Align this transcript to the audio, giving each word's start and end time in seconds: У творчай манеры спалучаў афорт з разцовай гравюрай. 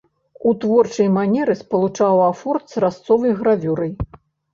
У 0.51 0.51
творчай 0.61 1.09
манеры 1.17 1.55
спалучаў 1.59 2.21
афорт 2.31 2.65
з 2.73 2.83
разцовай 2.85 3.31
гравюрай. 3.43 3.93